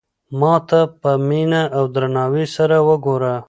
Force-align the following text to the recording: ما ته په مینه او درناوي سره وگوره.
ما 0.39 0.53
ته 0.69 0.79
په 1.01 1.11
مینه 1.27 1.61
او 1.77 1.83
درناوي 1.95 2.45
سره 2.55 2.77
وگوره. 2.87 3.33